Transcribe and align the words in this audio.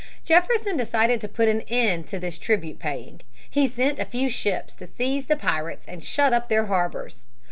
Jefferson 0.25 0.75
decided 0.75 1.21
to 1.21 1.27
put 1.27 1.47
an 1.47 1.61
end 1.67 2.07
to 2.07 2.17
this 2.17 2.39
tribute 2.39 2.79
paying. 2.79 3.21
He 3.47 3.67
sent 3.67 3.99
a 3.99 4.05
few 4.05 4.29
ships 4.31 4.73
to 4.77 4.87
seize 4.87 5.27
the 5.27 5.35
pirates 5.37 5.85
and 5.85 6.03
shut 6.03 6.33
up 6.33 6.49
their 6.49 6.65
harbors. 6.65 7.25